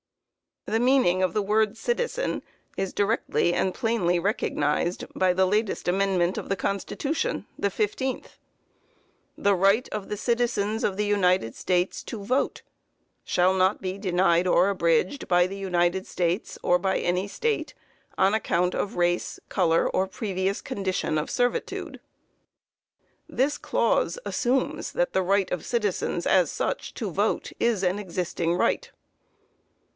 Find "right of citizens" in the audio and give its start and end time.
25.23-26.25